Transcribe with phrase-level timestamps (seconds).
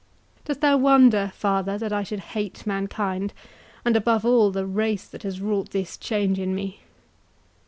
[0.45, 3.33] Dost thou wonder, father, that I should hate mankind,
[3.85, 6.79] and, above all, the race that has wrought this change in me?